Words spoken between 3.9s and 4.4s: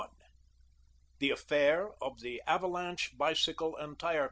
TYBE CO.